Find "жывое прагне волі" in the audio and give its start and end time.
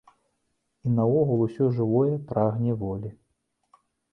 1.81-3.09